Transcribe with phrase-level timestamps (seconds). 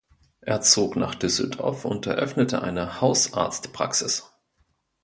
[0.41, 4.31] Er zog nach Düsseldorf und eröffnete eine Hausarztpraxis.